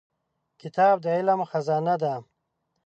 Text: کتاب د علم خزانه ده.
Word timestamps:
کتاب 0.61 0.95
د 1.03 1.05
علم 1.17 1.39
خزانه 1.51 1.95
ده. 2.03 2.13